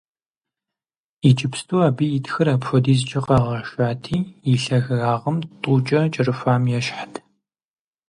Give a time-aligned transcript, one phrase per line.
[1.29, 4.17] Иджыпсту абы и тхыр апхуэдизкӀэ къэгъэшати,
[4.51, 7.13] и лъагагъым тӀукӀэ кӀэрыхуам ещхьт.